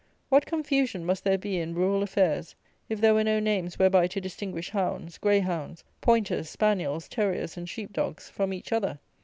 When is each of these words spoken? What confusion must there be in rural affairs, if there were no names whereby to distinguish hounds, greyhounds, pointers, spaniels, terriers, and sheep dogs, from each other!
What 0.29 0.47
confusion 0.47 1.05
must 1.05 1.23
there 1.23 1.37
be 1.37 1.59
in 1.59 1.75
rural 1.75 2.01
affairs, 2.01 2.55
if 2.89 2.99
there 2.99 3.13
were 3.13 3.23
no 3.23 3.39
names 3.39 3.77
whereby 3.77 4.07
to 4.07 4.19
distinguish 4.19 4.71
hounds, 4.71 5.19
greyhounds, 5.19 5.83
pointers, 6.01 6.49
spaniels, 6.49 7.07
terriers, 7.07 7.55
and 7.55 7.69
sheep 7.69 7.93
dogs, 7.93 8.27
from 8.27 8.51
each 8.51 8.73
other! 8.73 8.97